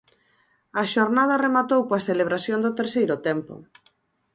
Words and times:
A 0.81 0.83
xornada 0.93 1.41
rematou 1.45 1.81
coa 1.87 2.05
celebración 2.09 2.59
do 2.65 2.75
terceiro 2.79 3.15
tempo. 3.27 3.53